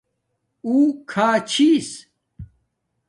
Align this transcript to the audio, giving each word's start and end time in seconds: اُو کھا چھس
اُو 0.65 0.75
کھا 1.09 1.27
چھس 1.49 1.89